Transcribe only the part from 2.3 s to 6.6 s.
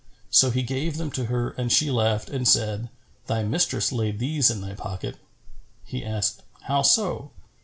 and said, "Thy mistress laid these in thy pocket." He asked,